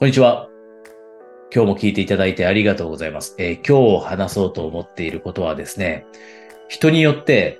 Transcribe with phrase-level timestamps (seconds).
[0.00, 0.48] こんにちは。
[1.54, 3.34] 今日も聞いていただいてありがとうございます。
[3.36, 6.06] えー今日話そうと思っていることはですね、
[6.70, 7.58] 人によって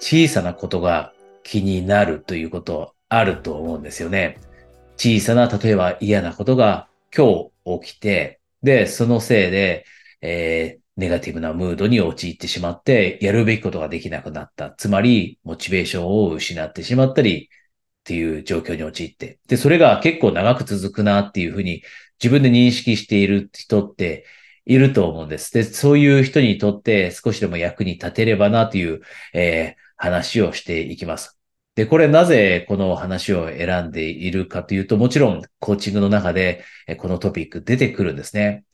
[0.00, 1.12] 小さなことが
[1.44, 4.40] 気になるということあると思うんですよね。
[4.96, 9.84] 小さな、例えば嫌なことが今日起きて、で、そのせいで、
[10.22, 14.74] えーネガティブなムードに陥ってしまって、やるべきことができなくなった。
[14.76, 17.48] つまり、モチベーションを失ってしまったり、
[18.06, 19.40] っていう状況に陥って。
[19.48, 21.82] で、それが結構長く続くなっていうふうに
[22.22, 24.24] 自分で認識している人って
[24.64, 25.52] いると思うんです。
[25.52, 29.02] で、そういう人にとって少しでも役に立てればなという、
[29.34, 31.38] えー話をしていきます。
[31.74, 36.64] で、これなぜこの話を選んでいるかというと、もちろんコーチングの中で
[36.98, 38.64] このトピック出てくるんですね。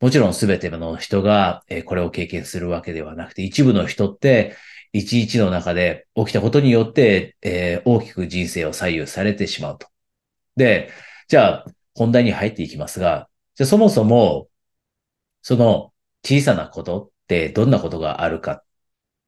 [0.00, 4.56] もちろん全ての人がこれを経験するわけではなくて、一部の人って
[4.92, 9.88] 一日の中で起きたことによって、えー大きく人生を左右されてしまうと。
[10.56, 10.90] で、
[11.28, 14.48] じゃあ本題に入っていきますが、じゃあそもそも、
[15.42, 15.92] その
[16.24, 18.62] 小さなことってどんなことがあるか。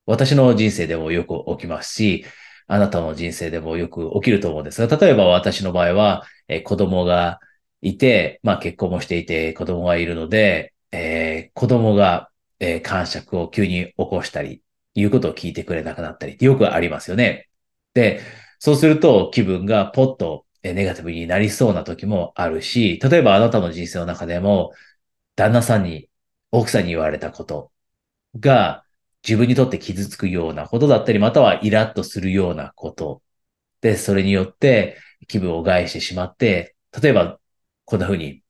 [0.07, 2.25] 私の人生でもよく起きますし、
[2.67, 7.41] あなたの人生でもよく起きると思うんですが、例えば私の場合は、えー子供が
[7.83, 14.63] いて、まあ結婚もしていて子供がいるので、えー子供が、えー感触を急に起こしたり、
[15.01, 17.49] いうことを聞いてくれなくなったりってよくありますよね。
[17.95, 18.21] で、
[18.59, 24.73] そうすると気分がポッとネガティブになりそうな時もあるし、例えばあなたの人生の中でも、
[25.37, 26.09] 旦那さんに、
[26.53, 27.71] 奥さんに言われたこと
[28.39, 28.85] が
[29.27, 33.23] 自分にとって傷つくようなことだったり、またはイラッとするようなこと
[33.81, 37.39] で、それによって気分を害してしまって、例えば
[37.85, 38.43] こんな風に、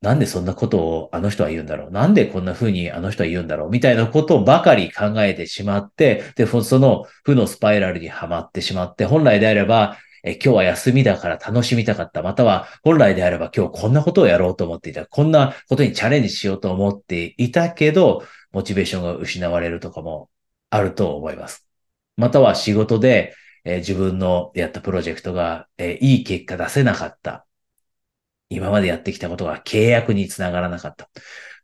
[0.00, 1.90] なんでそんなことをあの人は言うんだろう？
[1.90, 3.70] なんでこんな風にあの人は言うんだろう？
[3.70, 12.22] みたいなことばかり考えてしまって、で、その負のスパイラルにはまってしまって、本来であれば、え今日は休みだから楽しみたかった。
[12.22, 15.04] または本来であれば今日こんなことをやろうと思っていた。
[15.06, 20.30] こんなことにチャレンジしようと思っていたけど、モチベーションが失われるとかも
[20.70, 21.66] あると思います。
[22.16, 23.34] または仕事で、
[23.64, 27.46] 自分のやったプロジェクトが、いい結果出せなかった。
[28.48, 31.08] 今までやってきたことが契約につながらなかった。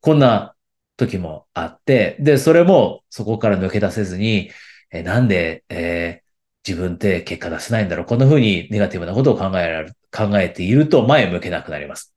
[0.01, 0.55] こんな
[0.97, 4.51] 時もあって、で、それもそこから抜け出せずに、
[4.91, 6.25] えなんで、えー
[6.67, 8.07] 自分って結果出せないんだろう。
[8.07, 12.15] こんな風にネガティブなことを考えられる、考えていると前向けなくなります。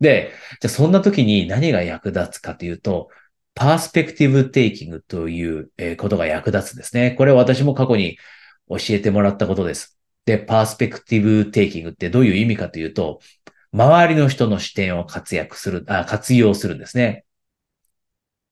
[0.00, 3.08] で、じゃあそんな時に何が役立つかというと、
[3.54, 7.12] パースペクティブテイキングというえことが役立つんですね。
[7.12, 8.18] これは私も過去に
[8.68, 9.98] 教えてもらったことです。
[10.24, 13.20] で、パースペクティブテイキングってどういう意味かというと、
[13.72, 17.24] 周りの人の視点を活躍する、あ、活用するんですね。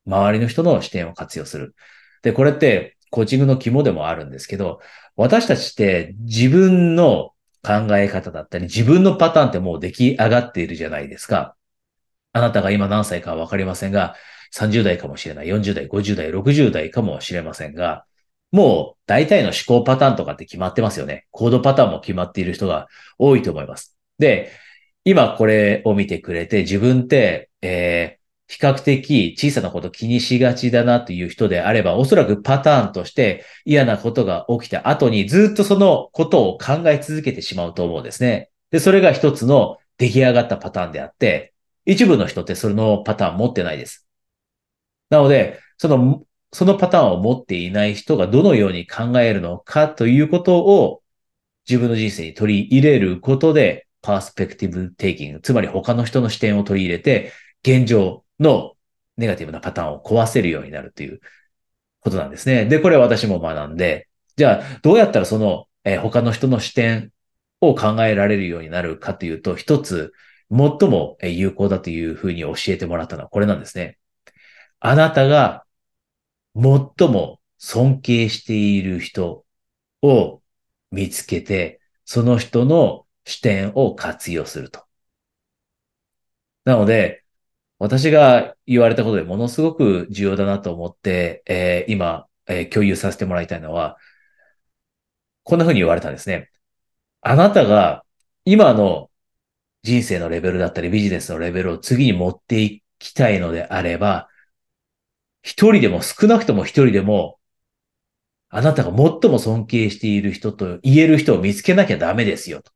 [0.07, 1.75] 周りの人の視点を活用する。
[2.23, 4.81] で、これってコーチングの肝でもあるんですけど、
[5.17, 7.33] 私たちって自分の
[7.63, 11.57] 考え方だったり、自分のパターンってもう出来上がっているじゃないですか。
[12.33, 14.15] あなたが今何歳かわかりませんが、
[14.53, 18.05] 30代かもしれない、40代、50代、60代かもしれませんが、
[18.53, 21.27] もう大体の思考パターンとかって決まってますよね。
[21.31, 22.89] コードパターンも決まっている人が
[23.19, 23.97] 多いと思います。
[24.19, 24.51] で、
[25.05, 38.51] 今これを見てくれて自分って、えー比較的小さなこと気にしがちだなという人であれば、おそらくパターンとして嫌なことが起きた後にずっとそのことを考え続けてしまうと思うんですね。
[38.73, 41.55] で、それが一つの出来上がったパターンであって、
[41.87, 44.05] 一部の人ってそのパターン持ってないです。
[45.11, 51.03] なので、その、そのパターンを持っていない人がどのように考えるのかということを
[51.69, 58.73] 自分の人生に取り入れることで、パースペクティブテイキング、つまり他の人の視点を取り入れて、現状の
[59.17, 61.21] ネガティブなパターンを壊せるようになるという
[62.01, 62.65] ことなんですね。
[62.65, 67.13] で、これは私も学んで、じゃあどうやったらその、えー他の人の視点
[67.61, 70.13] を考えられるようになるかというと、一つ
[70.51, 73.99] 最も有効だというふうに教えてもらったのはこれなんですね。
[74.81, 75.65] あなたが
[76.55, 79.45] 最も尊敬している人
[80.03, 80.43] を
[80.91, 84.85] 見つけて、その人の視点を活用すると。
[86.65, 87.25] なので、
[87.79, 93.99] 私が言われたことでものすごく重要だなと思って、えー今、えー共有させてもらいたいのは、
[95.45, 96.51] こんな風に言われたんですね。
[97.23, 98.05] あなたが
[98.45, 99.11] 今の
[99.83, 104.29] 人生のレベルだったりビジネスのレベルを次に持っていきたいのであれば、
[105.43, 107.39] 一人でも少なくとも一人でも、
[108.49, 112.71] あなたが最も尊敬している人と言える人を見つけなきゃダメですよと。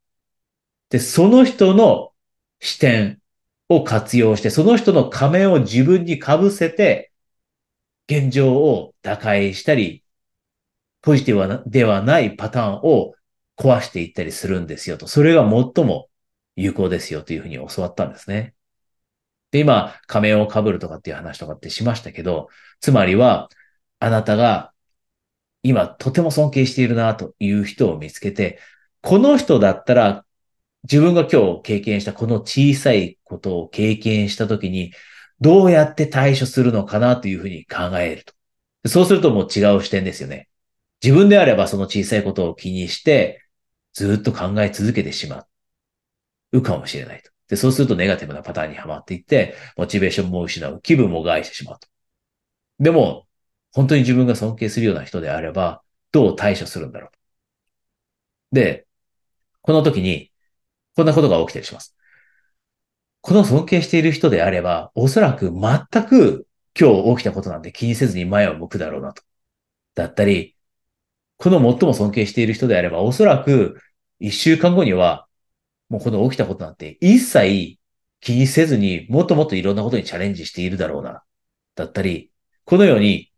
[0.90, 2.12] で、その人の
[2.60, 3.20] 視点
[3.68, 7.12] を活用して、その人の仮面を自分に被せて、
[8.08, 10.04] 現状を打開したり、
[11.00, 13.14] ポジティブではないパターンを
[13.56, 15.06] 壊していったりするんですよと。
[15.06, 16.08] それが最も
[16.56, 18.54] 有効ですよというふうに教わったんですね。
[19.50, 22.48] で、今、仮面を被るとかっていう話とかってしましたけど、
[22.80, 23.48] つまりは、
[24.00, 24.74] あなたが
[25.64, 28.60] 今とても尊敬しているなという人を見つけて、
[29.00, 30.24] この人だったら
[30.84, 34.92] 自分が今日経験したこの小さいことを経験したときに、
[35.40, 38.34] どうやって対処するのかなというふうに考えると。
[38.88, 40.48] そうするともう違う視点ですよね。
[41.02, 43.42] 自分であればその小さいことを気にして、
[43.92, 45.46] ずっと考え続けてしま
[46.52, 47.30] うかもしれないと。
[47.48, 51.88] で、そうするとネガティブなパターンにはまっていって、モチベーションも失う、気分も害してしまうと。
[52.78, 53.26] でも、
[53.72, 55.82] 本当に自分が尊敬するような人であれば、
[56.12, 57.08] どう対処するんだろ
[58.52, 58.54] う。
[58.54, 58.86] で、
[59.62, 60.30] この時に、
[60.96, 61.96] こんなことが起きたりします。
[63.20, 66.46] この尊敬している人であれば、おそらく全く
[66.78, 69.22] 今日起きたことなんて気にせずに前を向くだろうなと。
[69.94, 70.56] だったり、
[71.38, 73.80] この最も尊敬している人であれば、おそらく
[74.20, 75.26] 一週間後には、
[75.88, 77.78] もうこの起きたことなんて一切
[78.20, 81.22] 気にせずにもっともっといろんなことにチャレンジしているだろうな。
[81.74, 82.30] だったり、
[82.64, 83.32] このように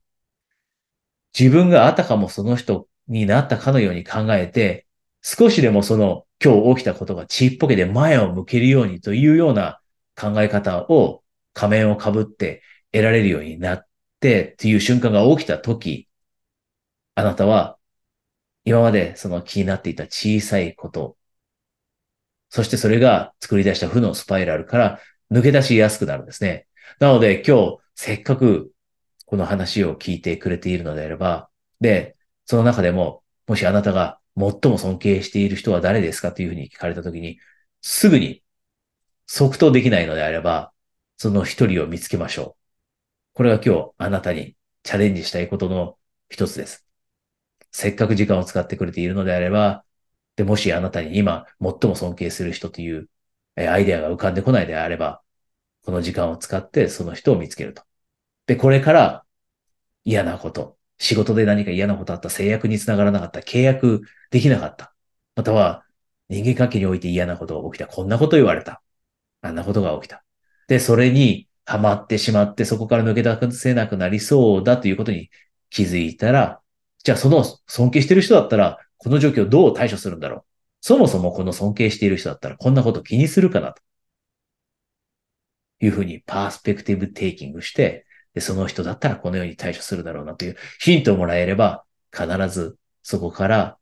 [1.39, 4.86] 自分があたかもその人になったかのように考えて、
[5.29, 9.81] 少しでもその今日起きたことがちっぽけで前を向けるようにというような
[10.15, 12.63] 考え方を仮面をかぶって
[12.93, 13.87] 得られるようになっ
[14.21, 16.09] てっていう瞬間が起きたとき、
[17.17, 17.77] あなたは
[18.65, 21.17] 今までその気になっていた小さいこと、
[22.49, 25.01] そしてそれが作り出した負のスパイラルから
[25.33, 26.69] 抜け出しやすくなるんですね。
[27.01, 28.71] なので今日せっかく
[29.25, 31.49] この話を聞いてくれているのであれば、
[31.81, 32.15] で、
[32.45, 37.39] その中でも、もしあなたが最も尊敬している人は誰ですかというふうに聞かれたときに、
[37.81, 38.43] すぐに
[39.27, 40.73] 即答できないのであれば、
[41.17, 42.63] その一人を見つけましょう。
[43.35, 45.99] これが今日あなたにチャレンジしたいことの
[46.29, 46.87] 一つです。
[47.71, 49.85] せっかく時間を使ってくれているのであれば、
[50.37, 53.09] で、もしあなたに今最も尊敬する人という
[53.57, 55.23] アイデアが浮かんでこないであれば、
[55.85, 57.83] この時間を使ってその人を見つけると。
[58.47, 59.25] で、これから
[60.05, 64.95] 嫌なこと、仕事で何か嫌なことあった、制約につながらなかった、契約できなかった、
[65.35, 65.85] または
[66.29, 68.83] 人間関係において嫌なことが起きた、こんなこと言われた、
[69.43, 70.25] あんなことが起きた。
[70.69, 75.31] で、それにハマってしまって、そこから抜け出せなくなりそうだということに
[75.71, 76.61] 気づいたら、
[77.05, 80.45] じゃあその尊敬してる人だったら、この状況どう対処するんだろう。
[80.81, 83.83] そもそもこの尊敬している人だったらこんなこと気にするかなと。
[85.81, 88.06] いうふうにパースペクティブテイキングして、
[88.37, 93.79] で、その人だったらこのように対処するだろうなというヒントをもらえれば、必ずそこから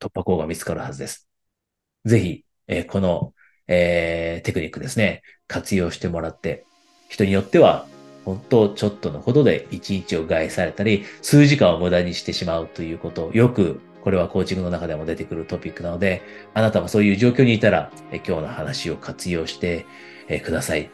[0.00, 1.28] 突破口が見つかるはずです。
[2.04, 3.32] ぜひ、えー、この、
[3.68, 6.66] えー、テクニックですね、活用してもらって、
[7.08, 7.86] 人によっては、
[8.24, 16.22] 本当ちょっとのことで一日を害されたり、数時間を無駄にしてしまうということをよくこれはコーチングの中でも出てくるトピックなので、
[16.54, 19.86] あなたもそういう状況にいたら、え今日の話を活用して、
[20.28, 20.90] えください。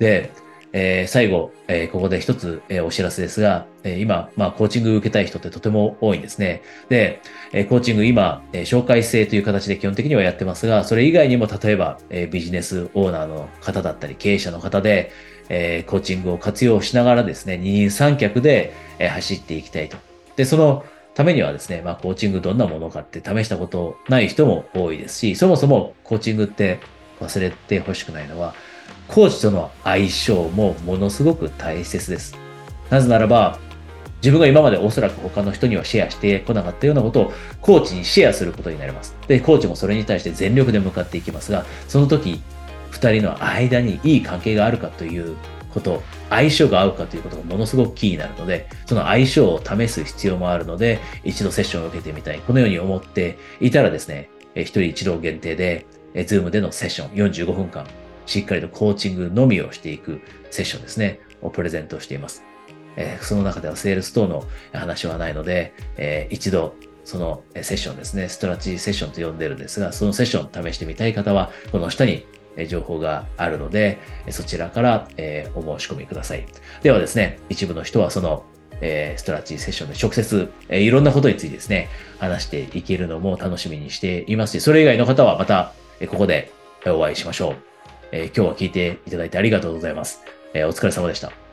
[0.00, 0.32] で、
[0.72, 6.62] えー、最後、えー、ここで一つ、えー、お知らせですが、えー、今、まあ、コーチング受けたい人ってとても多いんですね。
[6.88, 7.20] で、
[7.52, 15.12] えー、コーチング今、えー、紹介制という形で基本的にはやってますが、それ以外にも例えば、えー、ビジネスオーナーの方だったり、経営者の方で、
[15.48, 19.96] えー、コーチングを活用しながらですね、二人三脚で、えー、走っていきたいと。
[20.36, 26.78] で、そのためにはですね、まあ、コーチングどんなものかって試したことない人も多いですし、そもそもコーチングって
[27.20, 28.54] 忘れてほしくないのは、
[29.08, 32.36] コーチとの相性もものすごく大切です。
[32.90, 33.58] なぜならば、
[34.20, 39.16] 自分が今までおそらく他の人にはシェアしてこなかったようなことをコーチにシェアすることになります。
[39.26, 42.42] で、コーチもそれに対して全力で向かっていきますが、その時、
[42.90, 45.36] 二人の間にいい関係があるかという
[45.72, 52.40] こと、相性が合うかということがものすごくキーになるので、その相性を試す必要もあるので、一度セッションを受けてみたい。
[52.40, 55.86] このように思っていたらですね、一人一度限定で、
[56.26, 57.86] ズームでのセッション45分間
[58.28, 60.20] しっかりとコーチングのみをしていく
[60.50, 62.44] セッションですね、をプレゼントしています。
[62.96, 72.26] えー、その中ではセールス等の話はないので、えー、一度そのセッションですね、ストラテジーセッションと呼んでるんですが、そのセッション試してみたい方は、この下に
[72.68, 75.08] 情報があるので、そちらから
[75.54, 76.44] お申し込みください。
[76.82, 78.44] ではですね、一部の人はその
[78.80, 85.72] ストラテジーセッションで直接いろんなことについてですね、話していけるのも楽しみにしていますし、それ以外の方はまた
[86.08, 86.52] ここで
[86.84, 87.67] お会いしましょう。
[88.12, 90.22] えー、今日は聞いていただいてありがとうございます。
[90.54, 91.47] えー、お疲れ様でした。